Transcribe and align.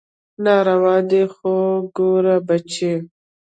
ناروا 0.43 0.97
دي 1.09 1.23
خو 1.33 1.53
ګوره 1.95 2.35
بچى. 2.47 2.93